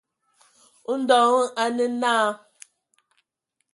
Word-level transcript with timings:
Ndɔ 1.01 1.17
hm 1.29 1.39
a 1.61 1.65
nə 1.75 1.85
naa. 2.01 2.27